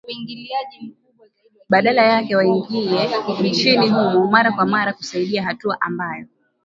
[1.69, 3.09] badala yake waingie
[3.43, 6.27] nchini humo mara kwa mara kusaidia hatua ambayo